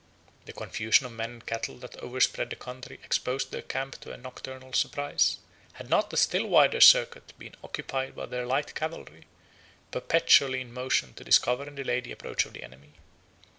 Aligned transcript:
The 0.45 0.53
confusion 0.53 1.05
of 1.05 1.11
men 1.11 1.29
and 1.29 1.45
cattle 1.45 1.75
that 1.77 1.95
overspread 1.97 2.49
the 2.49 2.55
country 2.55 2.99
exposed 3.03 3.51
their 3.51 3.61
camp 3.61 3.99
to 4.01 4.11
a 4.11 4.17
nocturnal 4.17 4.73
surprise, 4.73 5.37
had 5.73 5.91
not 5.91 6.11
a 6.11 6.17
still 6.17 6.47
wider 6.47 6.81
circuit 6.81 7.33
been 7.37 7.53
occupied 7.63 8.15
by 8.15 8.25
their 8.25 8.47
light 8.47 8.73
cavalry, 8.73 9.27
perpetually 9.91 10.59
in 10.59 10.73
motion 10.73 11.13
to 11.13 11.23
discover 11.23 11.65
and 11.65 11.77
delay 11.77 11.99
the 11.99 12.13
approach 12.13 12.45
of 12.47 12.53
the 12.53 12.63
enemy. 12.63 12.93